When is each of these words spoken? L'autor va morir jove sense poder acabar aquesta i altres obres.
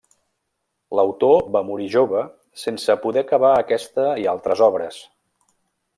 L'autor 0.99 1.43
va 1.57 1.61
morir 1.67 1.89
jove 1.97 2.23
sense 2.63 2.97
poder 3.05 3.25
acabar 3.27 3.55
aquesta 3.59 4.11
i 4.23 4.29
altres 4.33 4.65
obres. 4.73 4.99